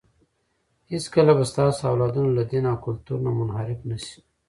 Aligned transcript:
هېڅکله 0.91 1.31
به 1.37 1.45
ستاسو 1.51 1.81
اولادونه 1.91 2.29
له 2.37 2.43
دین 2.51 2.65
او 2.71 2.77
کلتور 2.85 3.17
نه 3.25 3.31
منحرف 3.39 3.79
نه 3.89 3.97
شي. 4.03 4.19